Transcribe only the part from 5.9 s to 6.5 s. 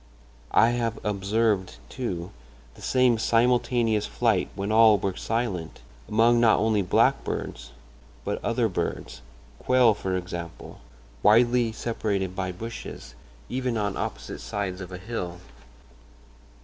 among